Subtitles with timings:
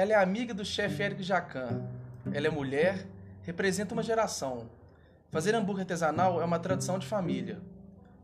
[0.00, 1.82] Ela é amiga do chefe Eric Jacan.
[2.32, 3.06] Ela é mulher,
[3.42, 4.70] representa uma geração.
[5.30, 7.60] Fazer hambúrguer artesanal é uma tradição de família.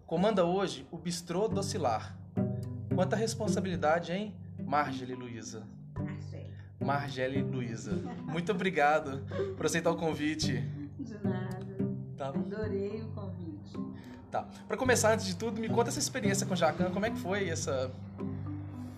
[0.07, 2.16] Comanda hoje o Bistrô Docilar.
[2.94, 5.66] Quanta responsabilidade, hein, Margele Luiza?
[6.80, 7.93] Margele Luiza.
[8.22, 10.62] Muito obrigado por aceitar o convite.
[10.98, 11.77] De nada.
[12.16, 12.29] Tá.
[12.29, 13.79] Adorei o convite.
[14.30, 14.48] Tá.
[14.66, 16.90] Para começar, antes de tudo, me conta essa experiência com o Jacan.
[16.90, 17.93] Como é que foi essa?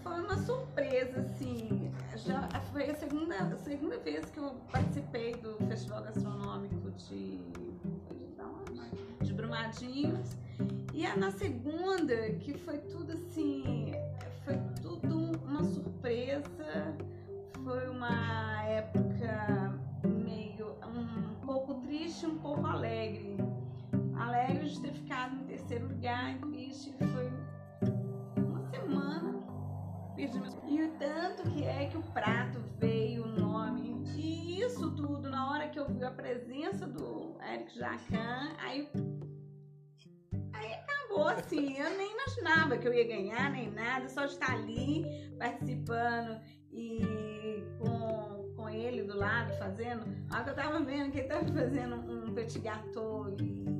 [0.05, 0.68] Foi uma surpresa.
[2.29, 7.41] Já foi a segunda, a segunda vez que eu participei do Festival Gastronômico de,
[9.23, 10.37] de Brumadinhos.
[10.93, 13.93] E é na segunda que foi tudo assim,
[14.45, 16.95] foi tudo uma surpresa.
[17.65, 23.39] Foi uma época meio um pouco triste, um pouco alegre.
[24.19, 27.33] Alegre de ter ficado em terceiro lugar, triste foi
[30.67, 35.51] E o tanto que é que o prato veio, o nome, e isso tudo na
[35.51, 38.89] hora que eu vi a presença do Eric Jacan, aí
[40.53, 44.53] aí acabou assim, eu nem imaginava que eu ia ganhar nem nada, só de estar
[44.53, 45.05] ali
[45.39, 46.39] participando
[46.71, 50.05] e com, com ele do lado fazendo.
[50.31, 53.78] A que eu tava vendo que ele tava fazendo um petit gâteau e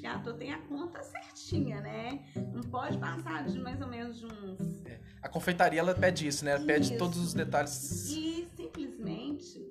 [0.00, 2.24] gâteau tem a conta certinha, né?
[2.52, 4.82] Não pode passar de mais ou menos de uns.
[5.22, 6.52] A confeitaria ela pede isso, né?
[6.52, 6.98] Ela pede Isso.
[6.98, 8.08] todos os detalhes.
[8.10, 9.64] E simplesmente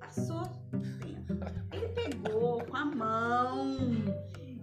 [0.00, 1.34] passou tempo.
[1.72, 3.76] Ele pegou com a mão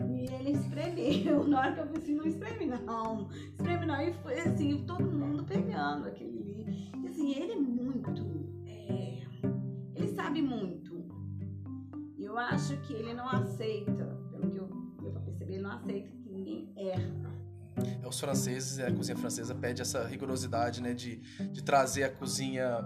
[0.10, 1.48] e ele espremeu.
[1.48, 3.30] Na hora que eu falei assim, não espreme não.
[3.32, 4.02] Espreme não.
[4.02, 6.92] E foi assim, todo mundo pegando aquele ali.
[7.04, 8.33] E assim, ele é muito.
[12.34, 16.74] Eu acho que ele não aceita, pelo que eu, percebi, ele não aceita que ninguém
[16.76, 17.14] erra.
[18.04, 20.94] É, Os franceses, a cozinha francesa pede essa rigorosidade, né?
[20.94, 21.18] De,
[21.52, 22.80] de trazer a cozinha,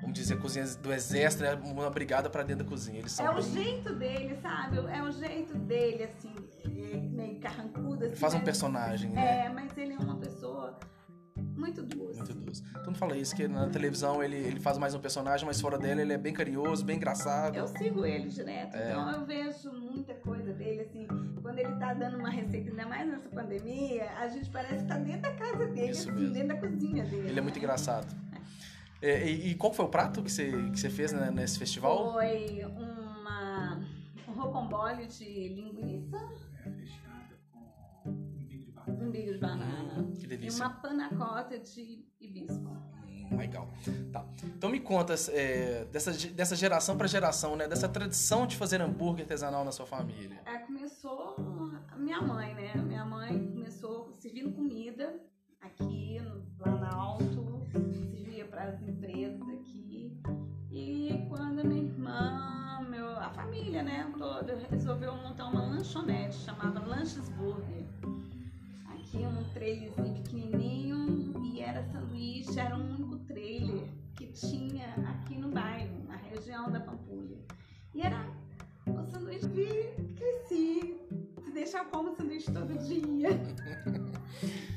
[0.00, 1.54] vamos dizer, a cozinha do exército, né?
[1.54, 2.98] Uma brigada pra dentro da cozinha.
[2.98, 4.78] Eles são É o jeito dele, sabe?
[4.78, 8.16] É o jeito dele, assim, é meio carrancudo, assim.
[8.16, 9.46] Faz um mas- personagem, né?
[9.46, 9.67] É, mas
[12.98, 16.00] mundo fala isso, que na televisão ele, ele faz mais um personagem, mas fora dela
[16.02, 17.56] ele é bem carinhoso, bem engraçado.
[17.56, 18.90] Eu sigo ele direto, É.
[18.90, 21.06] então eu vejo muita coisa dele, assim,
[21.40, 24.98] quando ele tá dando uma receita, ainda mais nessa pandemia, a gente parece que tá
[24.98, 26.34] dentro da casa dele, Isso assim, mesmo.
[26.34, 27.28] dentro da cozinha dele.
[27.28, 28.14] Ele é muito engraçado.
[29.00, 32.12] É, e, e qual foi o prato que você, que você fez né, nesse festival?
[32.14, 33.80] Foi uma,
[34.26, 36.16] um rocambole de linguiça,
[36.66, 37.07] umbigo
[39.24, 39.64] de banana.
[39.94, 40.64] banana Que e delícia.
[40.64, 42.56] uma panacota de hibisco.
[43.30, 43.68] Hum, legal.
[44.12, 44.24] Tá.
[44.44, 47.68] Então me conta é, dessa, dessa geração para geração, né?
[47.68, 50.40] Dessa tradição de fazer hambúrguer artesanal na sua família.
[50.46, 51.36] É, começou
[51.90, 52.74] a minha mãe, né?
[52.76, 55.14] Minha mãe começou servindo comida
[55.60, 60.18] aqui no Planalto, servia para as empresas aqui.
[60.70, 67.28] E quando minha irmã, meu, a família, né, toda, resolveu montar uma lanchonete, chamava Lanches
[67.30, 67.86] Burger.
[69.08, 75.48] Aqui um trailerzinho pequenininho e era sanduíche, era o único trailer que tinha aqui no
[75.48, 77.38] bairro, na região da Pampulha.
[77.94, 78.26] E era
[78.86, 81.00] o sanduíche vi, cresci.
[81.42, 83.30] Se deixar como sanduíche todo dia.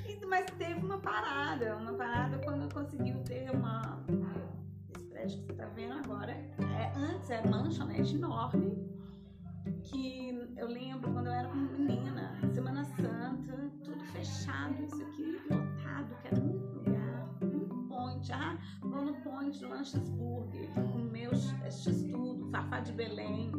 [0.08, 4.02] E- Mas teve uma parada, uma parada quando conseguiu ter uma.
[4.96, 6.32] Esse prédio que você tá vendo agora.
[6.32, 8.78] É, antes era uma lanchonete enorme.
[9.84, 13.71] Que eu lembro quando eu era menina, Semana Santa,
[14.12, 18.32] fechado, isso aqui lotado, que era um lugar, um point.
[18.32, 23.52] Ah, vou no point Lanches Burger, o meu x-tudo, Fafá de Belém.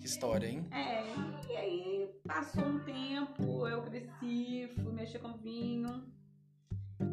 [0.00, 0.66] Que história, hein?
[0.70, 1.04] É,
[1.52, 6.04] e aí passou um tempo, eu cresci, fui mexer com vinho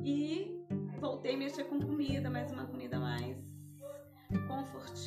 [0.03, 0.65] e
[0.99, 3.52] voltei a mexer com comida, mas uma comida mais
[4.47, 4.97] comfort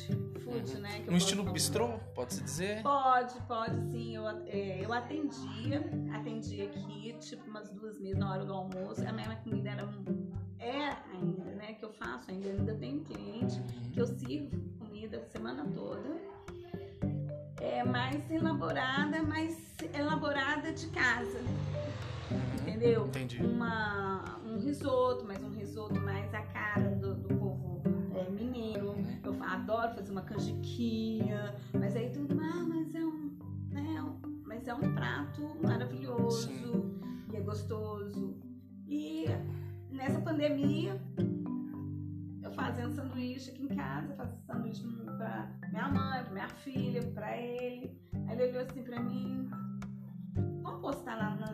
[0.41, 0.81] food, Uhum.
[0.81, 0.99] né?
[0.99, 1.53] gosto estilo muito.
[1.53, 2.81] bistrô, pode-se dizer?
[2.83, 4.15] Pode, pode sim.
[4.15, 5.83] Eu, é, eu atendia,
[6.13, 9.07] atendia aqui, tipo, umas duas meses na hora do almoço.
[9.07, 10.31] A minha comida era um.
[10.59, 11.73] É ainda, né?
[11.73, 12.49] Que eu faço ainda.
[12.49, 13.61] Ainda tenho cliente
[13.93, 16.17] que eu sirvo comida a semana toda.
[17.61, 21.39] É mais elaborada, mais elaborada de casa.
[22.61, 23.05] Entendeu?
[23.07, 23.41] Entendi.
[23.41, 27.26] Uma, um risoto, mas um risoto mais a cara do, do.
[29.27, 33.37] Eu adoro fazer uma canjiquinha, mas aí tudo, ah, mas é um,
[33.69, 36.99] né, um- mas é um prato maravilhoso Sim.
[37.31, 38.37] e é gostoso.
[38.87, 39.25] E
[39.91, 40.97] nessa pandemia,
[42.41, 44.87] eu fazendo sanduíche aqui em casa, faço sanduíche
[45.17, 47.91] pra minha mãe, pra minha filha, pra ele.
[48.29, 49.49] Aí ele olhou assim pra mim,
[50.63, 51.47] vamos postar lá na.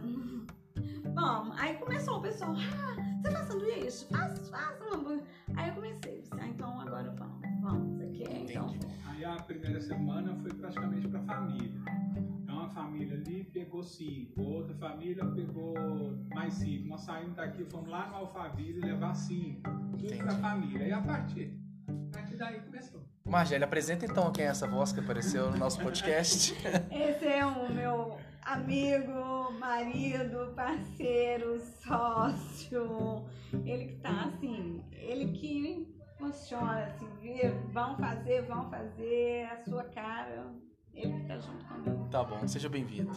[1.12, 1.60] Vamos.
[1.60, 4.06] Aí começou o pessoal, ah, você faz sanduíche?
[4.12, 4.84] Faço, faço.
[4.84, 5.24] um hambúrguer."
[5.56, 6.74] Aí eu comecei, ah, então
[9.24, 11.82] a primeira semana foi praticamente para a família.
[12.44, 15.74] Então a família ali pegou cinco, outra família pegou
[16.34, 16.88] mais cinco.
[16.88, 19.62] Nós saímos daqui, fomos lá no Alphaville levar cinco.
[19.98, 20.88] Tudo para a família.
[20.88, 23.02] E a partir, a partir daí começou.
[23.26, 26.54] Margélia, apresenta então quem é essa voz que apareceu no nosso podcast.
[26.92, 33.26] Esse é o meu amigo, marido, parceiro, sócio.
[33.66, 35.93] Ele que tá assim, ele que
[36.24, 40.46] funciona assim, vê, vão fazer, vão fazer a sua cara.
[40.94, 42.08] Ele que tá junto comigo.
[42.12, 43.10] Tá bom, seja bem-vindo.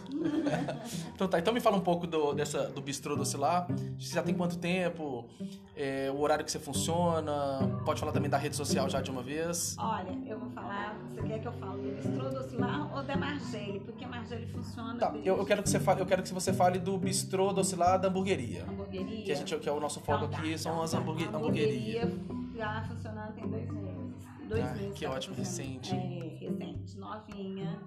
[1.14, 3.66] então tá, então me fala um pouco do, dessa, do bistrô doce lá.
[3.98, 5.28] Você já tem quanto tempo?
[5.76, 7.80] É, o horário que você funciona?
[7.84, 9.76] Pode falar também da rede social já de uma vez?
[9.78, 13.14] Olha, eu vou falar, você quer que eu fale do bistrô doce lá ou da
[13.14, 13.80] Margele?
[13.80, 16.54] Porque a Margele funciona Tá, eu, eu quero que você fale, eu quero que você
[16.54, 18.64] fale do bistrô doce lá da hamburgueria.
[18.64, 19.22] hamburgueria.
[19.22, 20.98] Que, a gente, que é o nosso foco Então tá, aqui, são então as tá.
[20.98, 22.10] hamburguerias.
[22.56, 24.26] Já funcionando tem dois meses.
[24.48, 25.94] Dois Ah, meses que tá ótimo, recente.
[25.94, 27.78] É, recente, novinha.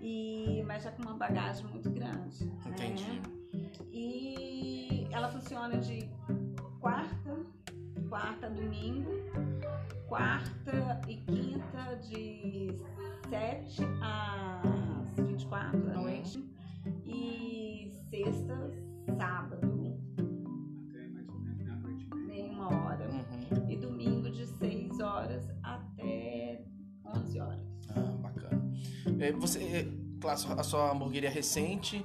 [0.00, 2.44] E, mas já com uma bagagem muito grande.
[2.44, 2.52] né?
[2.66, 3.22] Entendi.
[3.92, 6.08] E ela funciona de
[6.80, 7.36] quarta,
[8.08, 9.10] quarta domingo,
[10.08, 12.76] quarta e quinta de
[13.30, 16.44] 7 às 24 da noite.
[17.06, 18.54] E sexta,
[19.16, 19.83] sábado,
[25.24, 26.62] horas até
[27.06, 27.60] 11 horas.
[27.88, 28.72] Ah, bacana.
[29.20, 29.88] É, você, é,
[30.20, 32.04] claro, a sua- hamburgueria é recente,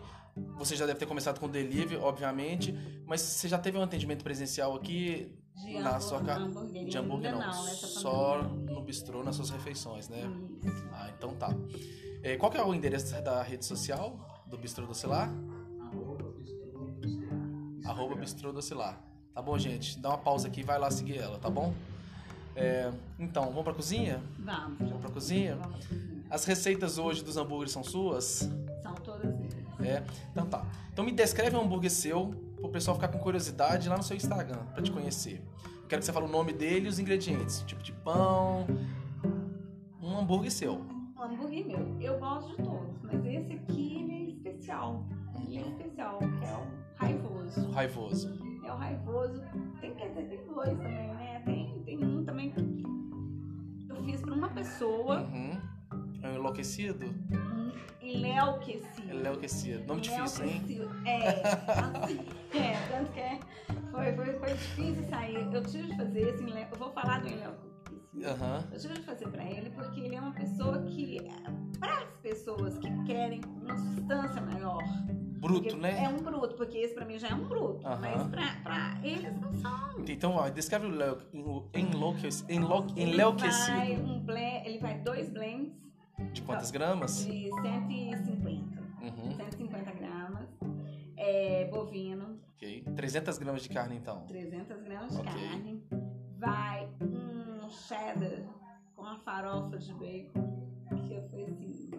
[0.58, 2.74] você já deve ter começado com delivery, obviamente,
[3.06, 6.98] mas você já teve um atendimento presencial aqui De na hambúrguer- sua ca- hambúrgueria de
[6.98, 10.22] hambúrguer não, não, só no bistrô, nas suas refeições, né?
[10.64, 10.86] Isso.
[10.94, 11.50] Ah, então tá.
[12.24, 15.30] É, qual que é o endereço da rede social do Bistrô Docilar?
[15.80, 17.90] Arroba bistrô doce lá.
[17.90, 19.02] Arroba Bistrô Docilar.
[19.34, 19.98] Tá bom, gente?
[20.00, 21.74] Dá uma pausa aqui e vai lá seguir ela, tá bom?
[22.60, 24.22] É, então, vamos pra cozinha?
[24.38, 24.78] Vamos.
[24.78, 25.56] Vamos pra cozinha?
[25.56, 26.10] Vamos cozinha.
[26.30, 28.50] As receitas hoje dos hambúrgueres são suas?
[28.84, 29.56] São todas eles.
[29.80, 30.66] É, então tá.
[30.92, 34.60] Então me descreve um hambúrguer seu, pro pessoal ficar com curiosidade lá no seu Instagram,
[34.74, 35.42] pra te conhecer.
[35.82, 37.64] Eu quero que você fale o nome dele e os ingredientes.
[37.66, 38.68] Tipo de pão.
[40.02, 40.82] Um hambúrguer seu.
[41.18, 41.98] Um hambúrguer meu.
[42.02, 45.06] Eu gosto de todos, mas esse aqui ele é especial.
[45.48, 47.72] Ele é especial, que é o raivoso.
[47.72, 48.40] Raivoso.
[48.66, 49.42] É o raivoso.
[49.80, 51.42] Tem, quer dizer, tem dois também, né?
[51.46, 51.79] Tem,
[54.74, 55.60] pessoa, Uhum.
[56.22, 57.06] É um enlouquecido?
[57.06, 57.72] um
[58.08, 59.10] enlouquecido.
[59.14, 59.86] Enlouquecido.
[59.88, 60.62] Nome difícil, hein?
[60.68, 61.08] Enlouquecido.
[61.08, 61.42] É,
[62.04, 62.20] assim,
[62.54, 63.40] é, tanto que é,
[63.92, 65.48] foi, foi, foi difícil sair.
[65.54, 67.70] Eu tive de fazer esse enle- Eu vou falar do enlouquecido.
[68.26, 68.68] Aham.
[68.72, 71.20] Eu tive de fazer pra ele porque ele é uma pessoa que,
[71.80, 74.84] para as pessoas que querem uma substância maior,
[75.40, 76.04] Bruto, porque né?
[76.04, 77.98] É um bruto, porque esse pra mim já é um bruto, Aham.
[78.02, 80.04] mas pra, pra eles não são.
[80.06, 84.04] Então, ó, descreve o enlou- enlou- enlouqueci- enlou- Ele vai, enlouquecido.
[84.04, 85.74] um blend, vai dois blends
[86.34, 87.26] De quantas gramas?
[87.26, 89.32] de 150, Uhum.
[89.36, 90.50] 150 gramas,
[91.16, 92.84] é, bovino, Ok.
[92.96, 94.26] 300 gramas de carne, então.
[94.26, 95.32] 300 gramas de Ok.
[95.32, 95.84] carne,
[96.38, 98.44] vai um cheddar
[98.96, 100.68] com a farofa de bacon,
[101.08, 101.92] que eu fui assim,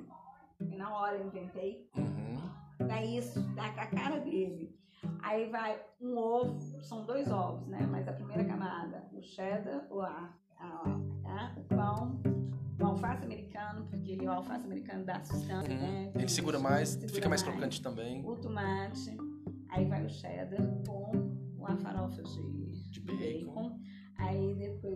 [0.77, 2.87] na hora eu inventei, Uhum.
[2.87, 4.79] dá isso, dá a cara dele.
[5.23, 7.79] Aí vai um ovo, são dois ovos, né?
[7.91, 8.40] Mas a primeira
[14.27, 15.81] o alface americano dá sustância, Uhum.
[15.81, 16.13] né?
[16.15, 18.25] Ele segura mais, Segura fica mais crocante também.
[18.27, 19.17] O tomate,
[19.69, 22.43] aí vai o cheddar com uma farofa de,
[22.91, 23.55] De de bacon.
[23.55, 23.81] bacon.
[24.19, 24.90] Aí depois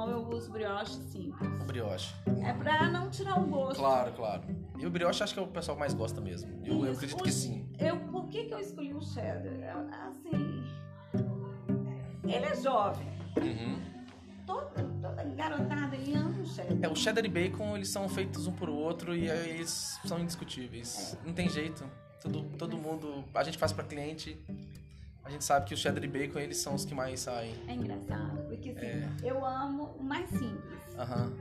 [0.00, 1.60] pão eu uso brioche simples.
[1.60, 2.14] O brioche.
[2.42, 3.78] É pra não tirar o gosto.
[3.78, 4.42] Claro, claro.
[4.78, 6.50] E o brioche acho que é o pessoal mais gosta mesmo.
[6.64, 7.68] Eu, eu acredito que sim.
[7.78, 9.52] Eu, por que, que eu escolhi o cheddar?
[9.52, 10.64] Eu, Assim,
[12.24, 13.06] ele é jovem.
[13.36, 13.80] Uhum.
[14.46, 16.78] Toda, toda garotada aí ama o cheddar.
[16.82, 21.18] É, o cheddar e bacon, eles são feitos um pro outro e eles são indiscutíveis.
[21.24, 21.84] Não tem jeito.
[22.22, 23.24] Todo, todo mundo...
[23.34, 24.38] A gente faz pra cliente.
[25.30, 27.54] A gente sabe que o cheddar e bacon, eles são os que mais saem.
[27.68, 29.08] É engraçado, porque assim, É.
[29.22, 30.98] eu amo o mais simples.
[30.98, 31.32] Aham.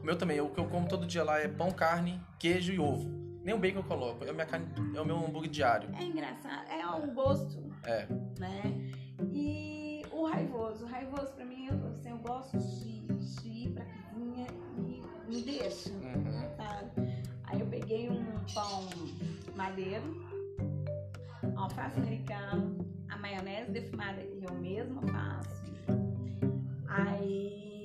[0.00, 0.40] O meu também.
[0.40, 3.06] O que eu como todo dia lá é pão, carne, queijo e ovo.
[3.44, 4.24] Nem o bacon eu coloco.
[4.24, 5.90] É, minha carne, é o meu hambúrguer diário.
[5.98, 8.06] É engraçado, é o gosto, É.
[8.38, 8.62] né?
[9.30, 10.84] E o raivoso.
[10.84, 14.46] O raivoso pra mim, eu, assim, eu gosto de, de ir pra cozinha
[14.78, 15.90] e me deixa.
[15.90, 16.56] Uhum.
[16.56, 17.22] sabe?
[17.44, 18.24] Aí eu peguei um
[18.54, 18.88] pão
[19.54, 20.24] madeiro,
[21.56, 22.76] alface americano,
[23.08, 25.66] a maionese defumada que eu mesma faço,
[26.88, 27.76] Aí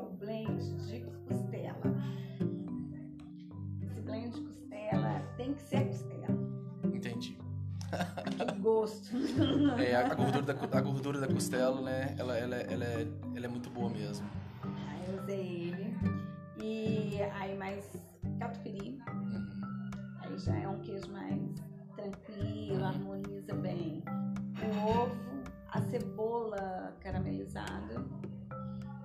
[0.00, 1.80] o blend de costela.
[3.82, 6.38] Esse blend de costela tem que ser costela.
[6.84, 7.38] Entendi.
[8.36, 9.14] Que gosto.
[9.78, 12.14] É, a, a gordura da, a gordura da costela, né?
[12.18, 14.26] Ela, ela, ela, é, ela é muito boa mesmo.
[14.64, 15.96] Aí eu usei ele.
[16.60, 17.96] E aí mais
[18.38, 18.98] catupiry.
[19.08, 19.60] Uhum.
[20.20, 21.73] Aí já é um queijo mais
[22.10, 24.02] tranquilo, harmoniza bem.
[24.62, 25.14] O ovo,
[25.68, 28.04] a cebola caramelizada,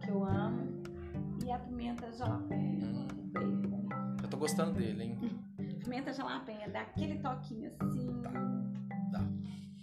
[0.01, 0.79] que eu amo.
[1.45, 3.89] E a pimenta jalapeño, o bacon.
[4.21, 5.17] Eu tô gostando dele, hein?
[5.83, 8.21] Pimenta jalapeño dá aquele toquinho assim.
[9.11, 9.21] Dá.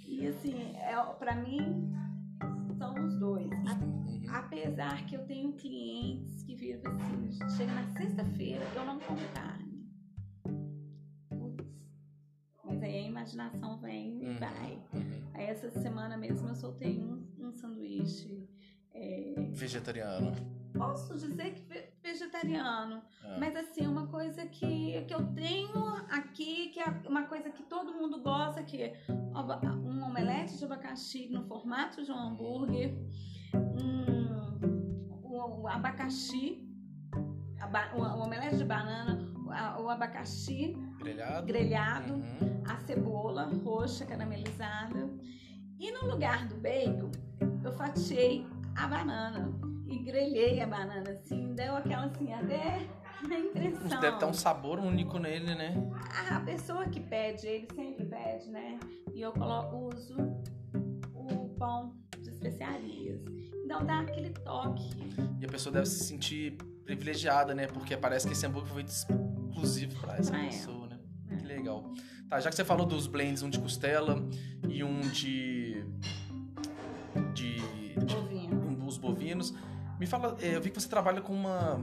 [0.07, 1.91] E assim, é, pra mim,
[2.79, 3.51] são os dois.
[3.67, 3.97] A-
[4.27, 4.35] Uhum.
[4.35, 9.66] Apesar que eu tenho clientes que viram assim, chega na sexta-feira, eu não como carne.
[13.27, 14.39] Imaginação vem e Uhum.
[14.39, 14.83] vai.
[14.95, 15.23] Uhum.
[15.35, 18.47] Aí essa semana mesmo eu soltei um, um sanduíche.
[18.99, 20.33] é, Vegetariano.
[20.73, 23.03] posso dizer que ve- vegetariano.
[23.23, 23.37] Ah.
[23.39, 27.93] Mas assim, uma coisa que, que eu tenho aqui, que é uma coisa que todo
[27.93, 28.95] mundo gosta, que é
[29.35, 32.97] um omelete de abacaxi no formato de um hambúrguer,
[33.55, 35.29] um,
[35.63, 36.67] um abacaxi,
[37.61, 39.31] aba- um, um omelete de banana,
[39.79, 41.47] o abacaxi Grelhado.
[41.47, 42.56] grelhado, Uhum.
[42.69, 45.09] A cebola roxa caramelizada.
[45.79, 47.11] E no lugar do bacon,
[47.63, 49.53] eu fatiei a banana
[49.87, 52.87] e grelhei a banana, assim, deu aquela assim, até
[53.29, 54.01] na impressão.
[54.01, 55.75] Deve ter um sabor único nele, né?
[56.31, 58.79] A pessoa que pede, ele sempre pede, né?
[59.15, 60.15] E eu coloco, uso
[61.15, 63.21] o pão de especiarias.
[63.65, 64.91] Então dá aquele toque.
[65.41, 67.67] E a pessoa deve se sentir privilegiada, né?
[67.67, 70.49] Porque parece que esse hambúrguer foi exclusivo pra essa Pra ela.
[70.51, 70.86] pessoa, né?
[71.67, 71.73] É.
[71.73, 71.95] Legal.
[72.29, 74.23] Tá, já que você falou dos blends, um de costela
[74.69, 75.85] e um de.
[77.35, 77.57] de.
[78.05, 79.55] de um dos bovinos.
[79.99, 81.81] Me fala, é, eu vi que você trabalha com uma.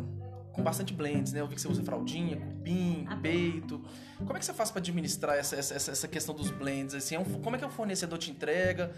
[0.51, 1.39] com bastante blends, né?
[1.41, 3.81] Eu vi que você usa fraldinha, cupim, Ah, peito.
[4.19, 6.93] Como é que você faz pra administrar essa, essa, essa- questão dos blends?
[6.93, 8.91] Assim, é um- como é que o fornecedor te entrega?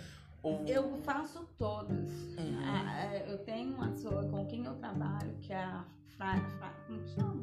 [0.43, 0.63] Ou...
[0.67, 2.11] Eu faço todos.
[2.37, 2.59] Uhum.
[2.63, 5.85] Ah, ah, eu tenho uma pessoa com quem eu trabalho, que é a
[6.17, 7.41] Fra, Fra, como que chama?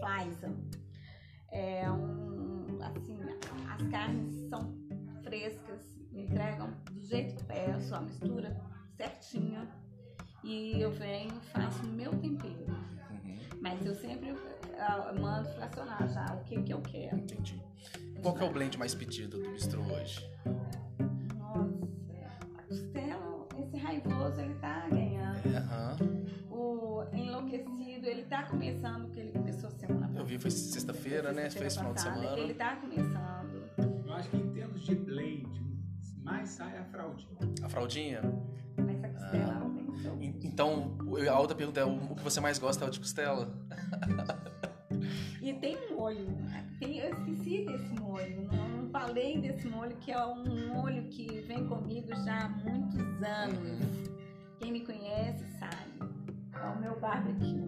[0.00, 0.54] Flyson.
[1.52, 2.78] É um.
[2.82, 3.18] Assim,
[3.70, 4.74] as carnes são
[5.22, 5.80] frescas,
[6.10, 8.56] me entregam do jeito que peço, a mistura
[8.96, 9.68] certinha.
[10.42, 12.66] E eu venho e faço meu tempero.
[13.10, 14.34] Uhum, Mas eu sempre
[14.76, 17.16] ah, mando fracionar já o que, que eu quero.
[17.18, 17.62] entendi.
[18.20, 20.20] Qual que é o blend mais pedido do bistrô hoje?
[21.38, 21.86] Nossa,
[22.58, 25.56] a costela, esse raivoso, ele tá ganhando.
[25.56, 25.96] Aham.
[26.72, 30.18] O enlouquecido, ele tá começando, que ele começou semana passada.
[30.20, 31.50] Eu vi, foi sexta-feira, né?
[31.50, 32.38] Fez final de semana.
[32.38, 33.62] Ele tá começando.
[34.06, 35.48] eu acho que em termos de blend,
[36.22, 37.38] mais sai a fraldinha.
[37.62, 38.20] A fraldinha?
[38.78, 40.46] Mas a costela ela tem seu En- gosto.
[40.46, 40.96] Então,
[41.30, 43.52] a outra pergunta é: o o que você mais gosta é o de costela?
[45.42, 46.26] E tem um molho.
[46.78, 48.42] Tem, eu esqueci desse molho.
[48.52, 53.22] Não, não falei desse molho, que é um molho que vem comigo já há muitos
[53.22, 54.08] anos.
[54.60, 56.11] Quem me conhece sabe.
[56.62, 57.62] É o meu barbecue.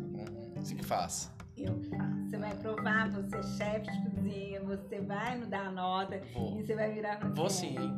[0.56, 1.32] Assim que faz.
[1.56, 2.24] Eu faço.
[2.30, 6.58] Você vai provar, você é chefe de cozinha, você vai me dar nota Vou.
[6.58, 7.92] e você vai virar pra Vou sim, hein?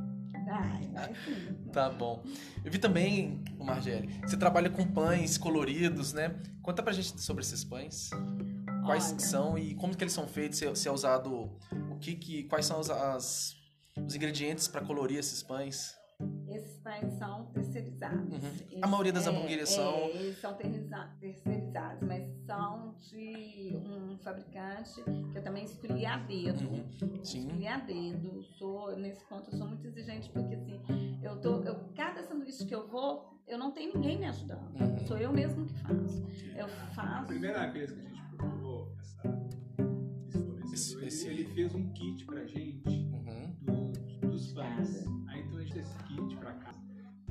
[0.45, 1.57] Vai, vai sim.
[1.73, 2.23] Tá bom.
[2.65, 6.35] Eu vi também, Margeli, você trabalha com pães coloridos, né?
[6.63, 8.11] Conta pra gente sobre esses pães.
[8.85, 9.19] Quais Olha.
[9.21, 10.59] são e como que eles são feitos?
[10.59, 11.51] Se, se é usado
[11.91, 13.57] o que que quais são os, as-
[14.07, 15.96] os ingredientes pra colorir esses pães?
[16.49, 18.21] Esses pães são terceirizados.
[18.33, 18.51] Uhum.
[18.71, 23.77] Eles- A maioria das é, hamburguerias é, são- eles são terceiriza- terceirizados, mas são de
[23.77, 26.69] um fabricante que eu também escolhi a dedo.
[26.69, 27.23] Uhum.
[27.23, 27.47] Sim.
[27.47, 28.43] Escolhi a dedo.
[28.59, 30.81] Sou, nesse ponto, eu sou muito exigente, porque assim,
[31.23, 31.61] eu tô.
[31.63, 34.81] Eu, cada sanduíche que eu vou, eu não tenho ninguém me ajudando.
[34.81, 35.07] Uhum.
[35.07, 36.25] Sou eu mesmo que faço.
[36.57, 37.27] Eu A faço.
[37.27, 39.29] primeira vez que a gente procurou essa,
[40.73, 43.86] esse Esse- ele, ele fez um kit pra gente Uhum.
[45.29, 46.77] Aí então a gente esse kit pra casa.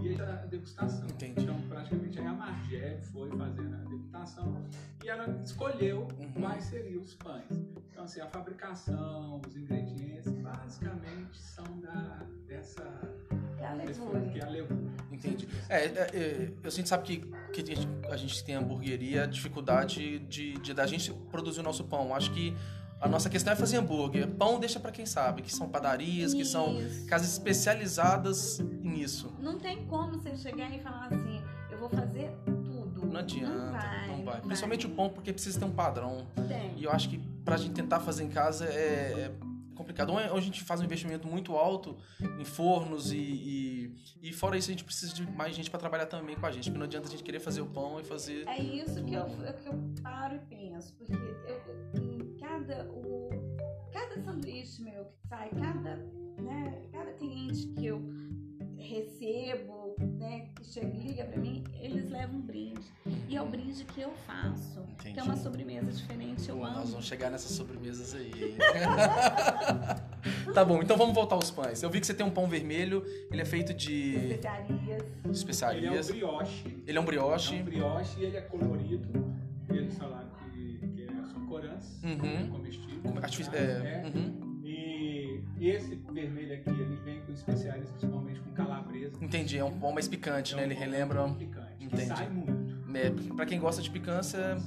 [0.02, 1.08] E aí a degustação.
[1.08, 1.42] Entendi.
[1.44, 4.64] Então praticamente aí a Margé foi fazendo a degustação
[5.04, 6.32] e ela escolheu Uhum.
[6.42, 7.46] quais seriam os pães.
[7.92, 12.84] Então assim, a fabricação, os ingredientes, basicamente são da, dessa
[13.58, 14.22] É a levura.
[14.30, 14.94] que é a levura.
[15.12, 15.48] Entendi.
[15.70, 17.18] É, é, é, a gente sabe que,
[17.54, 21.64] que a gente- a gente tem hamburgueria, a dificuldade de, de da gente produzir o
[21.64, 22.14] nosso pão.
[22.14, 22.54] Acho que
[23.06, 24.28] a nossa questão é fazer hambúrguer.
[24.28, 27.06] Pão deixa pra quem sabe, que são padarias, que são Isso.
[27.06, 29.32] casas especializadas nisso.
[29.40, 33.06] Não tem como você chegar e falar assim, eu vou fazer tudo.
[33.06, 34.08] Não adianta, Não vai.
[34.08, 34.36] não vai.
[34.38, 36.26] não Principalmente o pão, porque precisa ter um padrão.
[36.48, 36.74] Tem.
[36.78, 39.32] E eu acho que pra gente tentar fazer em casa é, é
[39.76, 40.10] complicado.
[40.12, 41.96] Ou a gente faz um investimento muito alto
[42.40, 43.96] em fornos e, e,
[44.30, 46.66] e fora isso a gente precisa de mais gente para trabalhar também com a gente,
[46.66, 48.48] porque não adianta a gente querer fazer o pão e fazer.
[48.48, 49.26] É isso que eu,
[49.62, 51.55] que eu paro e penso, porque eu,
[55.30, 55.96] sai, cada,
[56.38, 58.02] né, cada cliente que eu
[58.78, 62.82] recebo, né, que chega liga para mim, eles levam um brinde.
[63.28, 64.80] E é o brinde que eu faço.
[64.82, 65.14] Entendi.
[65.14, 66.76] Que é uma sobremesa diferente, eu amo.
[66.78, 68.56] Nós vamos chegar nessas sobremesas aí.
[70.54, 71.82] tá bom, então vamos voltar aos pães.
[71.82, 74.80] Eu vi que você tem um pão vermelho, ele é feito de Especiarias.
[74.80, 74.92] Ele
[75.24, 76.08] é um especiarias.
[76.12, 76.84] brioche.
[76.86, 77.56] Ele é um brioche.
[77.58, 79.34] É um brioche e ele é colorido.
[79.70, 82.56] Eles falaram que, que é- são corantes, Uhum.
[83.22, 84.06] artifici- mas é, é.
[84.06, 84.55] uhum.
[85.58, 89.18] E esse vermelho aqui, ele vem com especiarias, principalmente com calabresa.
[89.24, 90.62] Entendi, é um pão mais picante, É né?
[90.64, 91.30] um Ele pão relembra.
[91.30, 92.06] picante, que Entendi.
[92.08, 92.76] sai muito.
[92.98, 94.58] É, pra quem gosta de picância.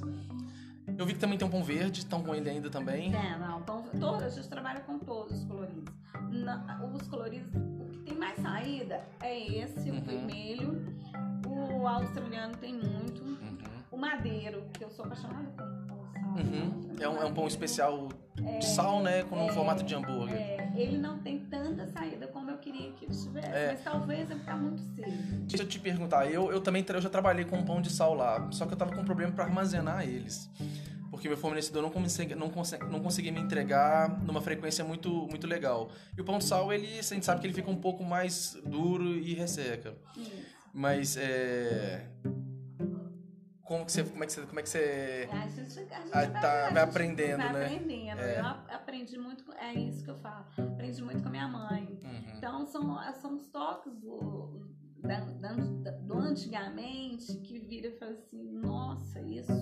[0.96, 3.14] Eu vi que também tem um pão verde, estão com ele ainda também.
[3.14, 5.94] É, não, então, todos, a gente trabalha com todos os coloridos.
[6.30, 9.98] Na- os coloridos, o que tem mais saída é esse, Uhum.
[9.98, 10.94] o vermelho.
[11.46, 13.22] O australiano tem muito.
[13.22, 13.58] Uhum.
[13.90, 15.97] O madeiro, que eu sou apaixonada por pão.
[16.38, 16.96] Uhum.
[17.00, 18.08] É um, é um pão especial
[18.44, 19.24] É, de sal, né?
[19.24, 20.36] Com um é, formato de hambúrguer.
[20.36, 23.68] é, ele não tem tanta saída como eu queria que ele tivesse, É.
[23.72, 25.10] mas talvez ele ficar muito cedo.
[25.46, 28.48] Deixa eu te perguntar, eu, eu também eu já trabalhei com pão de sal lá,
[28.52, 30.50] só que eu tava com problema para armazenar eles.
[31.10, 35.46] Porque meu fornecedor não, consegue, não, consegue, não conseguia me entregar numa frequência muito, muito
[35.46, 35.90] legal.
[36.16, 38.56] E o pão de sal, ele, a gente sabe que ele fica um pouco mais
[38.64, 39.94] duro e resseca.
[40.16, 40.30] Isso.
[40.72, 42.06] Mas é.
[43.68, 44.02] Como que você.
[44.02, 44.46] Como é que você.
[44.46, 45.28] Como é que você.
[45.30, 47.64] A gente, a gente Ah, tá, vai aprendendo, vai né?
[47.66, 48.18] aprendendo.
[48.20, 48.40] É.
[48.40, 50.46] Eu aprendi muito, com- é isso que eu falo.
[50.56, 51.98] Aprendi muito com a minha mãe.
[52.02, 52.36] Uhum.
[52.38, 54.66] Então são, são os toques do,
[55.02, 59.52] da- da- do antigamente que vira e fala assim, nossa, isso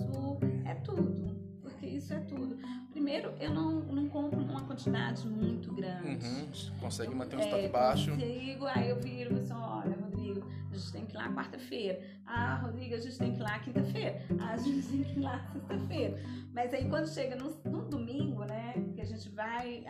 [0.65, 1.35] é tudo.
[1.61, 2.57] Porque isso é tudo.
[2.91, 6.25] Primeiro, eu não, não compro uma quantidade muito grande.
[6.25, 6.47] Uhum.
[6.79, 8.11] Consegue manter um É, estoque baixo.
[8.11, 9.96] Consigo, aí eu viro e falo assim, olha,
[10.27, 11.99] Rodrigo, a gente tem que ir lá quarta-feira.
[12.25, 14.21] Ah, Rodrigo, a gente tem que ir lá quinta-feira.
[14.39, 16.19] Ah, a gente tem que ir lá sexta-feira.
[16.53, 19.83] Mas aí quando chega no, no domingo, né, que a gente vai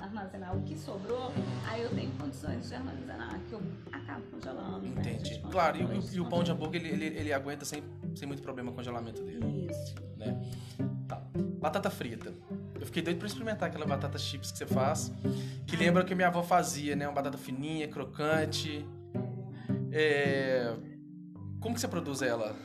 [0.00, 1.30] armazenar o que sobrou,
[1.68, 3.62] aí eu tenho condições de armazenar, que eu
[3.92, 4.80] acabo congelando.
[4.86, 4.88] né?
[5.00, 5.34] Entendi.
[5.34, 7.82] gente Claro, e, o- e o pão de hambúrguer, ele, ele, ele aguenta sem,
[8.14, 9.68] sem muito problema o congelamento dele.
[9.70, 9.94] Isso.
[10.16, 10.40] né?
[11.06, 11.22] Tá.
[11.60, 12.32] Batata frita.
[12.78, 15.12] Eu fiquei doido pra experimentar aquela batata chips que você faz,
[15.66, 17.06] que lembra o que minha avó fazia, né?
[17.06, 18.84] Uma batata fininha, crocante.
[19.96, 20.76] É...
[21.60, 22.56] Como que você produz ela?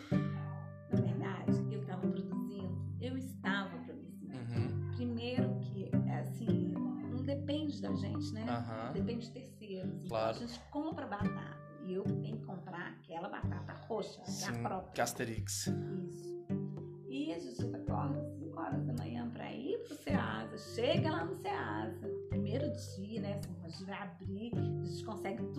[0.91, 4.35] Na verdade, eu estava produzindo, eu estava produzindo.
[4.35, 4.91] Uhum.
[4.95, 6.73] Primeiro que, assim,
[7.11, 8.45] não depende da gente, né?
[8.49, 8.93] Aham.
[8.93, 10.07] Depende de terceiros.
[10.07, 10.35] Claro.
[10.37, 11.59] Então a gente compra batata.
[11.85, 14.91] E eu tenho que comprar aquela batata roxa, que é Sim, a própria.
[14.93, 15.67] que Asterix.
[15.67, 16.45] Isso.
[17.07, 20.57] E a gente acorda às 5 horas da manhã pra ir pro Ceasa.
[20.75, 22.07] Chega lá no Ceasa.
[22.29, 23.33] Primeiro dia, né?
[23.33, 25.58] Assim, a gente vai abrir, a gente consegue tudo,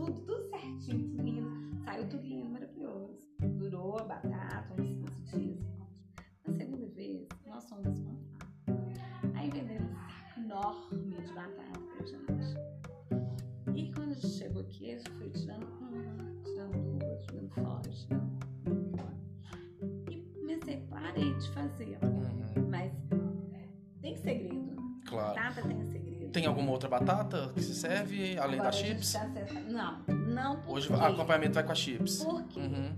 [26.40, 29.12] Tem alguma outra batata que se serve além Agora da chips?
[29.12, 29.26] tá
[29.68, 30.72] Não, não porque...
[30.72, 32.24] Hoje o acompanhamento vai com a chips.
[32.24, 32.96] Porque Uhum.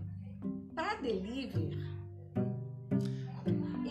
[0.74, 1.92] pra delivery...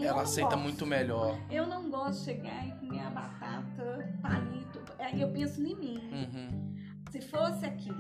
[0.02, 0.64] Ela aceita gosto.
[0.64, 1.38] muito melhor.
[1.50, 4.82] Eu não gosto de chegar e comer a batata palito.
[4.98, 5.98] Aí eu penso em mim.
[6.12, 6.76] Uhum.
[7.12, 7.94] Se fosse aqui,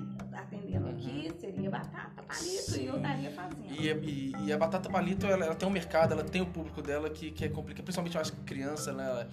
[1.07, 3.71] aqui, seria batata palito e eu estaria fazendo.
[3.71, 6.81] E, e- e a batata palito, ela, ela tem um mercado, ela tem o público
[6.81, 7.83] dela que, que é complicado.
[7.83, 9.27] Principalmente, eu acho que criança, né?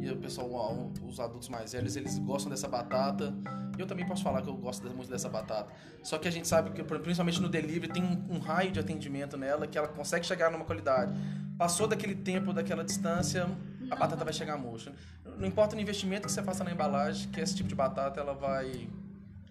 [0.00, 3.34] E o pessoal, os adultos mais velhos, eles gostam dessa batata.
[3.78, 5.72] Eu também posso falar que eu gosto muito dessa batata.
[6.02, 9.36] Só que a gente sabe que, principalmente no delivery, tem um, um raio de atendimento
[9.36, 11.12] nela que ela consegue chegar numa qualidade.
[11.58, 13.48] Passou daquele tempo, daquela distância, a
[13.84, 13.96] Não.
[13.98, 14.92] batata vai chegar murcha.
[15.38, 18.34] Não importa o investimento que você faça na embalagem, que esse tipo de batata, ela
[18.34, 18.88] vai...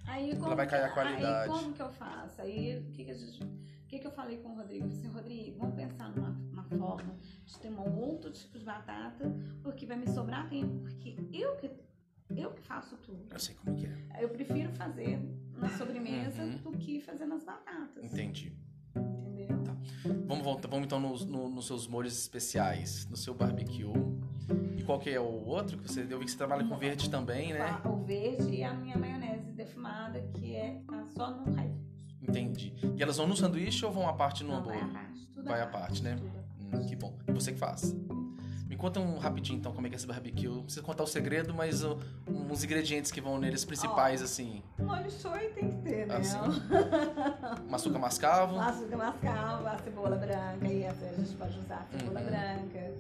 [0.06, 1.52] Aí, como vai cair a qualidade.
[1.52, 2.42] Aí como que eu faço?
[2.42, 3.44] Aí o que, que a gente.
[3.44, 4.86] O que, que eu falei com o Rodrigo?
[4.86, 8.66] Eu falei assim, Rodrigo, vamos pensar numa, numa forma de ter um outro tipo de
[8.66, 11.70] batata, porque vai me sobrar tempo, porque eu que,
[12.36, 13.24] eu que faço tudo.
[13.32, 14.24] Eu sei como que é.
[14.24, 15.20] Eu prefiro fazer
[15.56, 16.58] na sobremesa Uhum.
[16.58, 18.04] do que fazer nas batatas.
[18.04, 18.52] Entendi.
[18.96, 19.48] Entendeu?
[20.26, 23.84] Vamos, voltar, vamos então nos, no- nos seus molhos especiais, no seu barbecue.
[24.78, 26.06] E qual que é o outro que você...
[26.10, 27.80] Eu vi que você trabalha com verde também, né?
[27.86, 31.74] O verde e a minha maionese defumada, que é tá só no raio.
[32.22, 32.74] Entendi.
[32.96, 35.02] E elas vão no sanduíche ou vão à parte no Não, vai à hambúrguer?
[35.04, 35.28] parte.
[35.34, 36.18] Tudo Vai à parte, né?
[36.74, 37.18] Hum, que bom.
[37.28, 37.96] E você que faz.
[38.68, 40.48] Me conta um rapidinho então como é que é esse barbecue.
[40.48, 44.64] Não precisa contar o segredo, mas uh, uns ingredientes que vão neles principais, assim.
[44.80, 46.16] Molho shoyu tem que ter, né?
[46.18, 46.38] Assim.
[47.70, 48.60] Um açúcar mascavo.
[48.60, 52.26] Açúcar mascavo, a cebola branca, e a gente pode usar a cebola Uhum.
[52.26, 52.94] branca.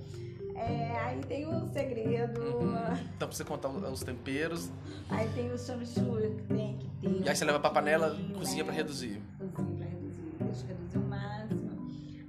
[0.55, 2.75] É, aí tem o segredo, Uhum.
[3.15, 4.69] Então precisa contar os temperos.
[5.09, 7.21] aí tem o chamichurri que tem que ter.
[7.25, 8.77] E aí você leva pra panela, pouquinho, cozinha pra né?
[8.79, 9.21] reduzir.
[9.53, 11.87] Cozinha pra reduzir, deixa reduzir o máximo.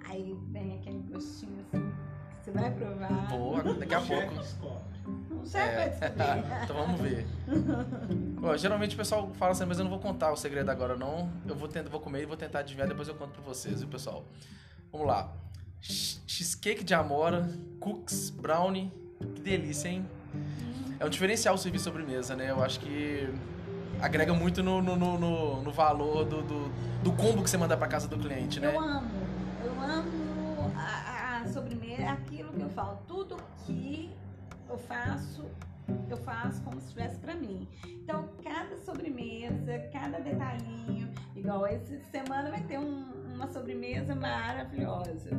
[0.09, 1.93] Aí vem aquele gostinho assim,
[2.39, 3.29] que você vai provar.
[3.29, 4.35] Vou, daqui a pouco.
[5.31, 6.01] Não serve É.
[6.65, 7.27] então vamos ver.
[8.43, 11.31] Ó, geralmente o pessoal fala assim, mas eu não vou contar o segredo agora não.
[11.47, 13.89] Eu vou tentar, vou comer e vou tentar adivinhar, depois eu conto pra vocês, viu,
[13.89, 14.25] pessoal?
[14.91, 15.31] Vamos lá.
[15.85, 18.91] Ch- Cheesecake de amora, cookies, brownie.
[19.35, 20.07] Que delícia, hein?
[20.99, 22.51] É um diferencial servir sobremesa, né?
[22.51, 23.29] Eu acho que
[24.01, 26.69] agrega muito no, no, no, no- valor do, do,
[27.03, 28.75] do combo que você manda pra casa do cliente, né?
[28.75, 29.11] Eu amo,
[29.65, 34.11] eu amo a, a sobremesa, aquilo que eu falo, tudo que
[34.69, 35.45] eu faço,
[36.09, 37.69] eu faço como se estivesse pra mim.
[37.87, 45.31] Então, cada sobremesa, cada detalhinho, igual essa semana vai ter um- uma sobremesa maravilhosa.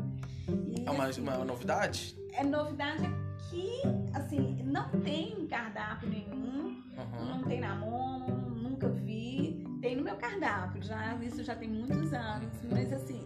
[0.47, 2.15] E, É uma, assim, uma novidade?
[2.33, 3.03] É novidade
[3.49, 3.81] que,
[4.13, 7.25] assim, não tem cardápio nenhum, Uhum.
[7.27, 9.63] não tem na mão, nunca vi.
[9.81, 13.21] Tem no meu cardápio, já, isso já tem muitos anos, mas assim,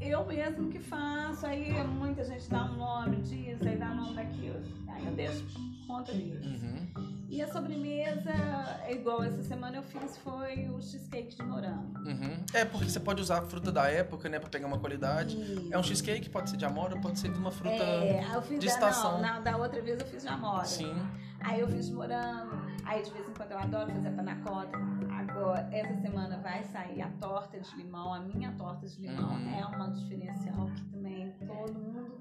[0.00, 4.14] eu mesmo que faço, aí muita gente dá um nome disso, aí dá um nome
[4.16, 5.44] daquilo, aí eu deixo
[5.86, 6.48] conta disso.
[6.48, 7.19] Uhum.
[7.30, 8.32] E a sobremesa,
[8.84, 11.96] é igual essa semana eu fiz, foi o cheesecake de morango.
[12.00, 12.44] Uhum.
[12.52, 15.38] É, porque você pode usar a fruta da época, né, pra pegar uma qualidade.
[15.70, 17.76] É um cheesecake, pode ser de amora, pode ser de uma fruta.
[17.84, 19.12] É, eu fiz de da, estação.
[19.12, 20.64] Não, na, da outra vez eu fiz de amora.
[20.64, 20.92] Sim.
[21.38, 24.76] Aí eu fiz de morango, aí de vez em quando eu adoro fazer panacota.
[25.10, 29.58] Agora, essa semana vai sair a torta de limão, a minha torta de limão Uhum.
[29.58, 32.20] é uma diferencial que também todo mundo.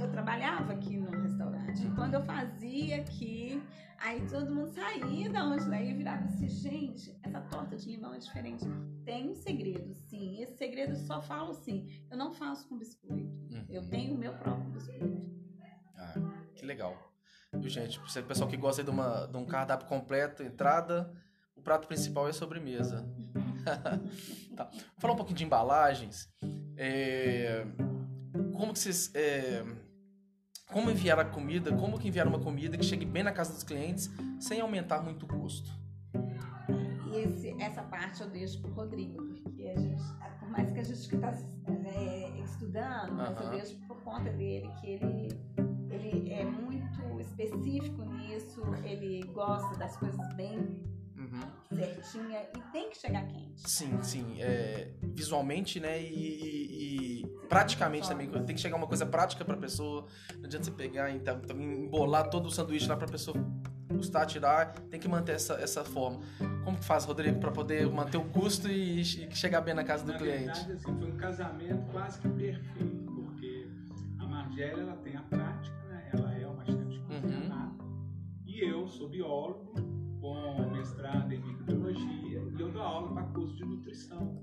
[0.00, 1.86] Eu trabalhava aqui no restaurante.
[1.86, 3.62] E quando eu fazia aqui,
[4.06, 8.14] aí todo mundo saía da onde daí e virava assim, gente, essa torta de limão
[8.14, 8.64] é diferente.
[9.04, 10.40] Tem um segredo, sim.
[10.40, 13.28] Esse segredo eu só falo assim, eu não faço com biscoito.
[13.68, 13.88] Eu Uhum.
[13.88, 15.26] tenho o meu próprio biscoito.
[15.96, 16.14] Ah,
[16.54, 16.96] que legal.
[17.52, 17.98] Viu, gente?
[18.00, 21.12] Você, pessoal que gosta de, uma, de um cardápio completo, entrada,
[21.56, 23.04] o prato principal é sobremesa.
[24.56, 24.70] tá.
[24.98, 26.28] Falar um pouquinho de embalagens.
[26.76, 27.64] É,
[28.54, 29.10] Como que vocês.
[29.14, 29.64] é,
[30.72, 33.62] Como enviar a comida, como que enviar uma comida que chegue bem na casa dos
[33.62, 35.70] clientes sem aumentar muito o custo?
[37.12, 40.02] E esse- essa parte eu deixo pro Rodrigo, porque a gente,
[40.40, 41.32] por mais que a gente que tá
[41.84, 45.28] é, estudando, mas eu deixo por conta dele que ele,
[45.90, 50.58] ele é muito específico nisso, ele gosta das coisas bem
[51.18, 51.76] Uhum.
[51.76, 53.68] certinha e tem que chegar quente.
[53.68, 54.36] Sim, sim.
[54.40, 56.00] é, visualmente, né?
[56.00, 58.28] E, e- e praticamente também.
[58.28, 60.06] Tem que chegar uma coisa prática pra pessoa.
[60.36, 63.36] Não adianta você pegar e então, embolar todo o sanduíche lá pra pessoa
[63.90, 64.72] gostar, tirar.
[64.90, 66.20] Tem que manter essa, essa forma.
[66.64, 70.04] Como que faz, Rodrigo, pra poder manter o custo e, e chegar bem na casa
[70.04, 70.44] do Na cliente?
[70.44, 73.66] verdade, assim, foi um casamento quase que perfeito, porque
[74.18, 76.10] a Margélia ela tem a prática, né?
[76.12, 77.76] Ela é uma chefe de Uhum.
[78.44, 79.75] e eu sou biólogo
[80.86, 84.42] mestrado em microbiologia e eu dou aula para curso de nutrição.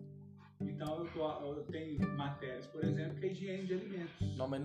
[0.62, 4.38] Então eu, eu tenho matérias, por exemplo, que é higiene de alimentos.
[4.38, 4.62] Não, mas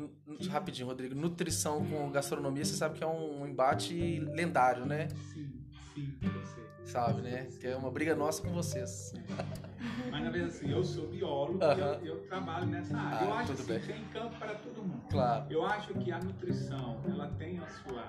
[0.48, 1.14] rapidinho, Rodrigo.
[1.14, 5.08] Nutrição com gastronomia, você sabe que é um embate lendário, né?
[5.32, 5.64] Sim,
[5.94, 6.64] sim, eu sei.
[6.84, 7.46] Sabe, né?
[7.60, 9.12] Que é uma briga nossa com vocês.
[10.10, 11.98] Mas na verdade, assim, eu sou biólogo Aham.
[12.02, 13.26] e eu, eu trabalho nessa área.
[13.26, 13.96] eu Ah, acho tudo assim, bem.
[13.96, 15.02] tem campo para todo mundo.
[15.10, 15.46] Claro.
[15.50, 18.02] Eu acho que a nutrição ela tem a sua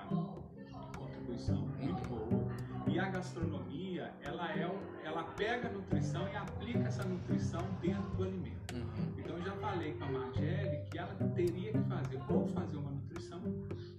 [0.96, 2.50] contribuição muito boa
[2.92, 8.02] e a gastronomia ela é um- ela pega a nutrição e aplica essa nutrição dentro
[8.16, 8.74] do alimento.
[8.74, 9.14] Uhum.
[9.18, 12.90] Então eu já falei com a Margelle que ela teria que fazer ou fazer uma
[12.90, 13.40] nutrição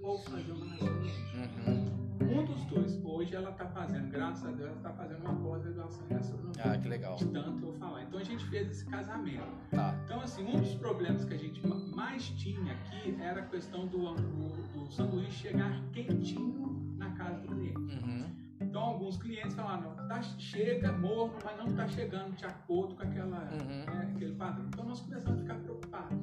[0.01, 1.11] ou fazer uma gastronomia.
[1.35, 2.01] Uhum.
[2.21, 3.01] Um dos dois.
[3.03, 6.61] Hoje ela está fazendo, graças a Deus, ela está fazendo uma pós-graduação em gastronomia.
[6.63, 7.15] Ah, que legal.
[7.17, 8.03] De tanto eu falar.
[8.03, 9.43] Então a gente fez esse casamento.
[9.71, 9.99] Tá.
[10.05, 13.85] Então, assim, um dos problemas que a gente ma- mais tinha aqui era a questão
[13.87, 14.49] do, do,
[14.79, 17.77] do sanduíche chegar quentinho na casa do cliente.
[17.79, 18.29] Uhum.
[18.61, 23.39] Então, alguns clientes falaram, tá, chega morno, mas não está chegando de acordo com aquela,
[23.51, 23.85] Uhum.
[23.85, 24.65] né, aquele padrão.
[24.67, 26.17] Então, nós começamos a ficar preocupados.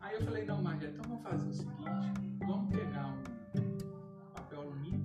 [0.00, 1.90] Aí eu falei, não, Margarida, então vamos fazer o seguinte,
[2.46, 5.00] vamos pegar um papel alumínio,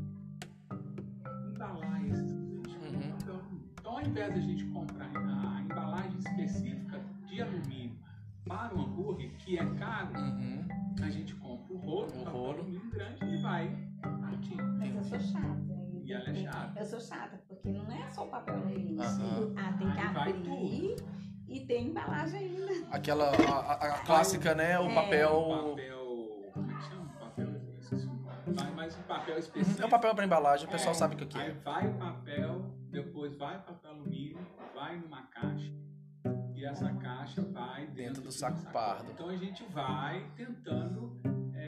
[1.54, 3.12] embalar esse sanduíche com Uhum.
[3.18, 3.70] papel alumínio.
[3.80, 7.96] Então, ao invés de a gente comprar a embalagem específica de alumínio
[8.48, 10.66] para o hambúrguer, que é caro, Uhum.
[11.04, 12.60] a gente compra o rolo, O o papel rolo.
[12.60, 13.76] alumínio grande e vai
[14.30, 14.64] curtindo.
[14.80, 15.75] Mas eu sou chata.
[16.06, 16.80] E ela é chata.
[16.80, 19.02] Eu sou chata, porque não é só o papel alumínio.
[19.02, 19.54] Aham.
[19.58, 20.96] Ah, tem que Aí vai abrir
[21.48, 22.88] e tem embalagem ainda.
[22.92, 24.80] Aquela a, a- clássica, né?
[24.80, 24.94] O É.
[24.96, 25.32] papel.
[25.34, 26.52] O papel.
[26.54, 27.06] Como é que chama?
[29.08, 29.82] papel específico.
[29.82, 31.54] É o papel para embalagem, o pessoal É, sabe o que Aí é.
[31.54, 34.38] vai o papel, depois vai o papel alumínio,
[34.74, 35.72] vai numa caixa
[36.54, 38.74] e essa caixa vai dentro, Dentro do de saco sacola.
[38.96, 39.12] pardo.
[39.12, 41.20] Então a gente vai tentando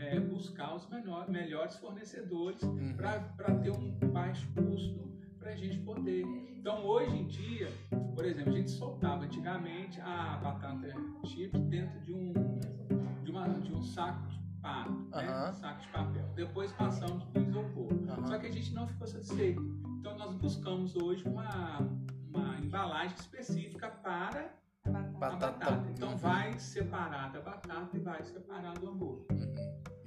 [0.07, 2.95] é, buscar os menor- melhores fornecedores Uhum.
[2.95, 5.07] para ter um baixo custo
[5.39, 6.23] para a gente poder.
[6.57, 7.69] Então hoje em dia,
[8.15, 10.87] por exemplo, a gente soltava antigamente a batata
[11.25, 12.33] chips dentro de um
[13.23, 15.51] de, uma, de um saco de pano, né?
[15.53, 16.25] Saco de papel.
[16.35, 17.91] Depois passamos para o isopor.
[18.09, 18.27] Aham.
[18.27, 19.61] Só que a gente não ficou satisfeito.
[19.99, 21.79] Então nós buscamos hoje uma,
[22.33, 24.49] uma embalagem específica para
[24.85, 25.25] A batata.
[25.25, 25.87] a Batata.
[25.91, 26.17] Então Uhum.
[26.17, 29.25] vai separar da batata e vai separar do hambúrguer.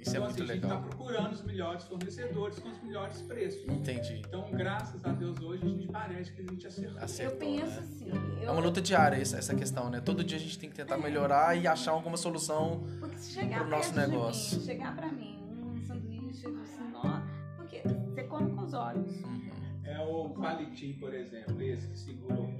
[0.01, 0.77] Isso é então, muito assim, a gente legal.
[0.79, 3.69] está procurando os melhores fornecedores com os melhores preços.
[3.69, 4.21] Entendi.
[4.27, 6.97] Então, graças a Deus, hoje a gente parece que a gente acertou.
[6.97, 7.77] Eu Acertou, penso né?
[7.79, 8.11] assim.
[8.41, 10.01] É Eu, uma luta diária essa, essa questão, né?
[10.01, 12.83] Todo dia a gente tem que tentar melhorar e achar alguma solução.
[13.21, 14.57] Chegar pro nosso negócio.
[14.59, 15.37] mim, chegar pra mim
[15.75, 17.21] um sanduíche, assim, ó,
[17.57, 19.21] porque você come com os olhos.
[19.21, 19.51] Uhum.
[19.83, 22.50] É o palitinho, por exemplo, esse que segura o.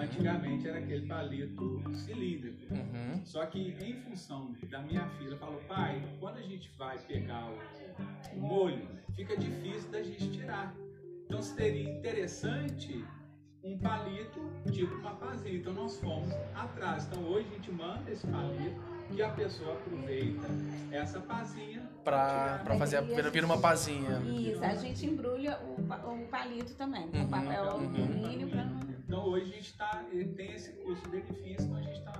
[0.00, 2.72] Antigamente era aquele palito cilíndrico.
[2.72, 3.20] Uhum.
[3.24, 8.38] Só que em função da minha filha, falou, pai, quando a gente vai pegar o,
[8.38, 10.74] molho, fica difícil da gente tirar.
[11.26, 13.04] Então seria interessante
[13.62, 14.40] um palito
[14.72, 15.58] tipo uma pazinha.
[15.58, 17.06] Então nós fomos atrás.
[17.06, 18.80] Então hoje a gente manda esse palito
[19.14, 20.46] que a pessoa aproveita
[20.92, 24.18] essa pazinha Pra, pra fazer a, vira, vira uma pazinha.
[24.20, 27.70] Isso, a gente embrulha o, o palito também, com Uhum, papel uhum.
[27.70, 28.79] alumínio pra não.
[29.10, 30.04] Então hoje a gente tá,
[30.36, 32.12] tem esse custo-benefício, então a gente está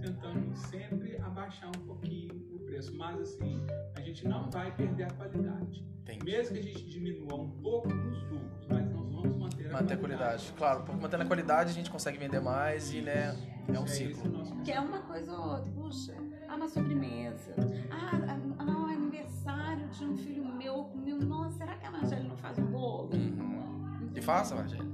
[0.00, 2.96] tentando sempre abaixar um pouquinho o preço.
[2.96, 5.84] Mas assim, a gente não vai perder a qualidade.
[6.00, 6.24] Entendi.
[6.24, 9.92] Mesmo que a gente diminua um pouco nos lucros, mas nós vamos manter a Manter
[9.92, 10.54] a qualidade.
[10.56, 13.36] Claro, porque mantendo a qualidade a gente consegue vender mais e, né,
[13.68, 14.62] é um esse ciclo.
[14.64, 15.70] Que é uma coisa ou outra.
[15.72, 16.16] Puxa,
[16.48, 17.52] ah, uma sobremesa.
[17.90, 21.18] Ah, ah, é aniversário de um filho meu comeu.
[21.18, 23.10] Nossa, será que a Margelle não faz um bolo?
[23.12, 24.10] Uhum.
[24.14, 24.88] E faça, Margelle.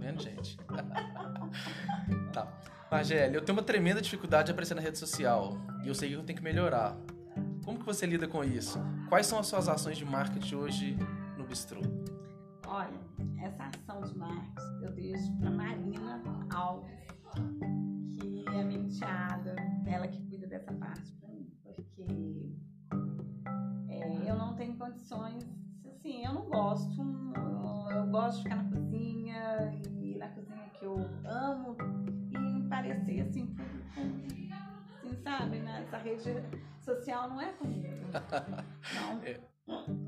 [0.00, 0.56] Vendo, gente?
[2.32, 2.48] tá.
[2.90, 5.58] Margelle, eu tenho uma tremenda dificuldade de aparecer na rede social.
[5.84, 6.96] E eu sei que eu tenho que melhorar.
[7.64, 8.80] Como que você lida com isso?
[9.08, 10.96] Quais são as suas ações de marketing hoje
[11.36, 11.82] no Bistrô?
[12.66, 12.98] Olha,
[13.42, 16.22] essa ação de marketing eu deixo pra Marina
[16.54, 16.90] Alves,
[18.18, 19.54] que é minha enteada,
[19.86, 22.52] ela que cuida dessa parte pra mim, porque
[23.88, 25.44] é, eu não tenho condições,
[25.86, 28.69] assim, eu não gosto, eu, eu gosto de ficar na
[30.80, 31.76] que eu amo
[32.32, 33.54] e me parecer assim,
[33.92, 34.48] assim,
[35.22, 36.32] sabe, nessa rede
[36.80, 37.86] social não é comigo.
[39.66, 40.00] Então,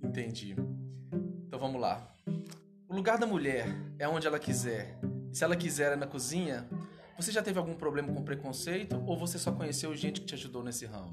[0.08, 0.54] Entendi.
[1.46, 2.14] Então vamos lá.
[2.88, 3.66] O lugar da mulher
[3.98, 5.00] é onde ela quiser.
[5.32, 6.68] Se ela quiser é na cozinha,
[7.16, 10.62] você já teve algum problema com preconceito ou você só conheceu gente que te ajudou
[10.62, 11.12] nesse ramo?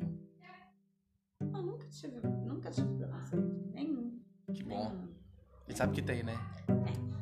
[1.41, 4.21] eu nunca tive, nunca tive preconceito, nenhum.
[4.53, 4.89] Que bom.
[4.89, 5.07] nenhum.
[5.67, 6.37] Gente sabe que tem, né?
[6.67, 7.20] Tem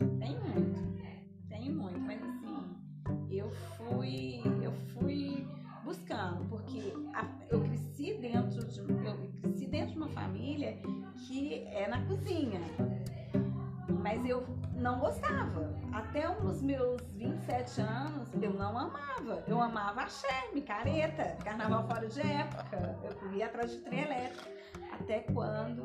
[14.99, 15.73] não gostava.
[15.93, 19.43] Até os meus 27 anos, eu não amava.
[19.47, 22.99] Eu amava axé, micareta, carnaval fora de época.
[23.03, 24.49] Eu corria atrás de trem elétrico.
[24.91, 25.83] Até quando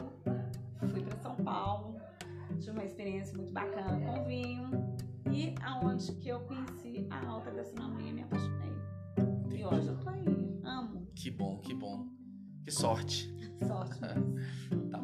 [0.91, 2.01] fui para São Paulo,
[2.59, 4.71] tive uma experiência muito bacana com vinho
[5.31, 8.75] e aonde que eu conheci a alta gastronomia me apaixonei.
[9.51, 11.07] E hoje eu tô aí, amo.
[11.15, 12.09] Que bom, que bom.
[12.65, 13.33] Que sorte.
[13.67, 14.01] Sorte.
[14.91, 15.01] Tá.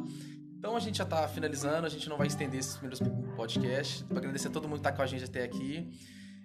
[0.60, 3.00] Então a gente já tá finalizando, a gente não vai estender esses primeiros
[3.34, 4.04] podcasts.
[4.14, 5.90] Agradecer a todo mundo que tá com a gente até aqui.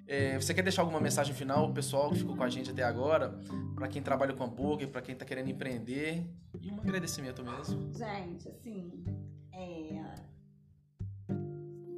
[0.08, 3.38] É, você quer deixar alguma mensagem final, pessoal que ficou com a gente até agora?
[3.76, 6.26] Para quem trabalha com hambúrguer, para quem tá querendo empreender?
[6.62, 7.94] E um agradecimento mesmo.
[7.94, 9.04] Gente, assim,
[9.52, 10.16] é...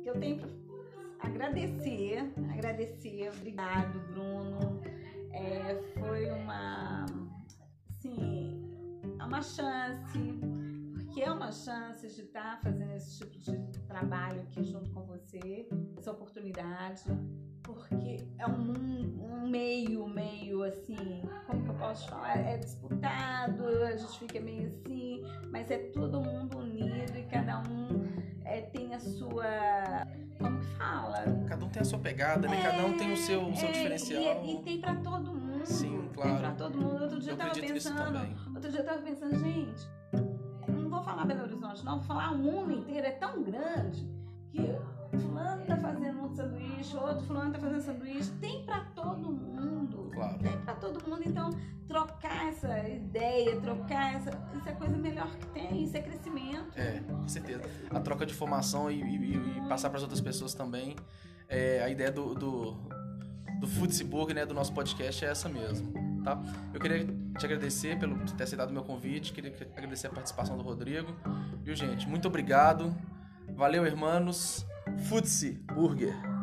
[0.03, 4.81] eu tenho para agradecer, agradecer, obrigado, Bruno.
[5.31, 7.05] É, foi uma,
[7.91, 8.59] assim,
[9.23, 10.39] uma chance,
[11.17, 15.67] porque é uma chance de estar fazendo esse tipo de trabalho aqui junto com você,
[15.97, 17.01] essa oportunidade,
[17.63, 22.37] porque é um, um meio, meio assim, como que eu posso falar?
[22.37, 28.05] É disputado, a gente fica meio assim, mas é todo mundo unido e cada um
[28.45, 30.05] é, tem a sua.
[30.37, 31.25] Como que fala?
[31.47, 32.61] Cada um tem a sua pegada, né?
[32.61, 34.45] Cada um tem o seu, o seu É, diferencial.
[34.45, 35.65] E, e tem pra todo mundo.
[35.65, 36.37] Sim, Tem claro.
[36.37, 37.01] pra todo mundo.
[37.01, 38.53] Outro dia Eu eu, tava pensando.
[38.53, 39.87] Outro dia eu tava pensando, gente,
[41.17, 44.07] falar Belo Horizonte, não, vou falar o mundo inteiro, é tão grande
[44.51, 50.11] que fulano tá fazendo um sanduíche, outro fulano tá fazendo sanduíche, tem pra todo mundo.
[50.13, 50.37] Claro.
[50.39, 51.49] Tem pra todo mundo, então
[51.87, 54.29] trocar essa ideia, trocar essa.
[54.55, 56.67] Isso é a coisa melhor que tem, isso é crescimento.
[56.75, 57.63] É, com certeza.
[57.89, 60.95] A troca de informação e, e- e passar para as outras pessoas também.
[61.49, 62.71] É, a ideia do, do,
[63.61, 63.67] do
[64.33, 65.93] né, do nosso podcast é essa mesmo,
[66.35, 66.41] tá?
[66.73, 67.05] Eu queria
[67.37, 71.15] te agradecer pelo ter aceitado o meu convite, queria que- agradecer a participação do Rodrigo.
[71.63, 72.07] Viu, gente?
[72.07, 72.93] Muito obrigado.
[73.55, 74.65] Valeu, irmãos.
[75.07, 76.36] Futsi Burger.